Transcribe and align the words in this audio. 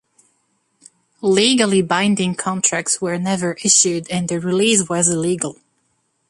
Legally 1.21 1.83
binding 1.83 2.33
contracts 2.33 2.99
were 3.01 3.19
never 3.19 3.53
issued, 3.63 4.09
and 4.09 4.27
the 4.29 4.39
release 4.39 4.89
was 4.89 5.07
illegal. 5.07 5.57